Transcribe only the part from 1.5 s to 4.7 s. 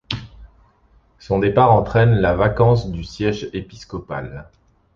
entraîne la vacance du siège épiscopal.